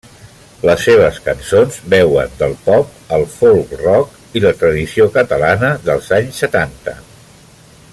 [0.67, 7.01] Les seves cançons beuen del pop, el folk-rock i la tradició catalana dels anys setanta.